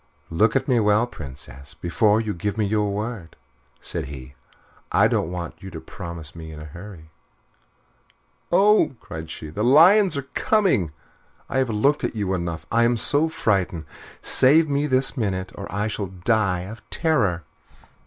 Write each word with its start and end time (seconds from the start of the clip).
"Look 0.31 0.55
at 0.55 0.67
me 0.67 0.79
well, 0.79 1.05
Princess, 1.05 1.75
before 1.75 2.19
you 2.19 2.33
give 2.33 2.57
me 2.57 2.65
your 2.65 2.91
word," 2.91 3.35
said 3.79 4.05
he. 4.05 4.33
"I 4.91 5.07
don't 5.07 5.29
want 5.31 5.61
you 5.61 5.69
to 5.69 5.79
promise 5.79 6.35
me 6.35 6.51
in 6.51 6.59
a 6.59 6.65
hurry." 6.65 7.11
"Oh!" 8.51 8.95
cried 8.99 9.29
she, 9.29 9.51
"the 9.51 9.63
lions 9.63 10.17
are 10.17 10.25
coming. 10.33 10.91
I 11.47 11.59
have 11.59 11.69
looked 11.69 12.03
at 12.03 12.15
you 12.15 12.33
enough. 12.33 12.65
I 12.71 12.81
am 12.81 12.97
so 12.97 13.29
frightened. 13.29 13.85
Save 14.23 14.67
me 14.67 14.87
this 14.87 15.15
minute, 15.15 15.51
or 15.53 15.71
I 15.71 15.87
shall 15.87 16.07
die 16.07 16.61
of 16.61 16.81
terror." 16.89 17.43